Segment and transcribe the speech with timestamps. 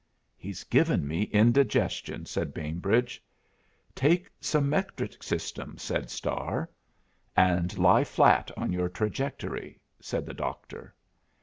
[0.35, 3.23] "He's given me indigestion," said Bainbridge.
[3.93, 6.71] "Take some metric system," said Starr.
[7.37, 10.95] "And lie flat on your trajectory," said the Doctor.